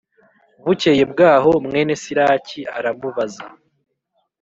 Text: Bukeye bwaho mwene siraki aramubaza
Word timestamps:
Bukeye 0.65 1.03
bwaho 1.11 1.51
mwene 1.65 1.93
siraki 2.01 2.59
aramubaza 2.77 3.43